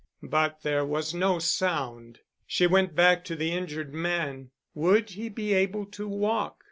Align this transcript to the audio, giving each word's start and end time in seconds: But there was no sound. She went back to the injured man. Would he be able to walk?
But 0.23 0.63
there 0.63 0.83
was 0.83 1.13
no 1.13 1.37
sound. 1.37 2.21
She 2.47 2.65
went 2.65 2.95
back 2.95 3.23
to 3.25 3.35
the 3.35 3.51
injured 3.51 3.93
man. 3.93 4.49
Would 4.73 5.11
he 5.11 5.29
be 5.29 5.53
able 5.53 5.85
to 5.85 6.07
walk? 6.07 6.57